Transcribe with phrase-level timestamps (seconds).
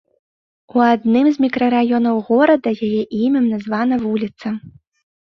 [0.75, 4.55] У адным з мікрараёнаў горада яе імем названа вуліца.